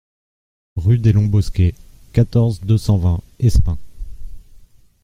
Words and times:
Rue 0.77 0.97
des 0.97 1.13
Longs 1.13 1.27
Bosquets, 1.27 1.75
quatorze, 2.11 2.61
deux 2.61 2.79
cent 2.79 2.97
vingt 2.97 3.21
Espins 3.37 3.77